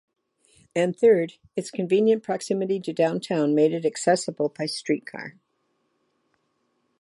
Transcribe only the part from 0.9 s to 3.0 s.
third, its convenient proximity to